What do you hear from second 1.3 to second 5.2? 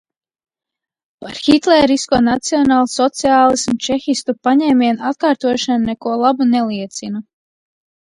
Hitlerisko nacionālsociālismu, čekistu paņēmienu